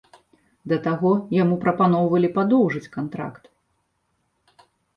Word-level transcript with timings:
Да 0.71 0.77
таго, 0.87 1.11
яму 1.43 1.55
прапаноўвалі 1.67 2.33
падоўжыць 2.39 2.91
кантракт. 2.99 4.67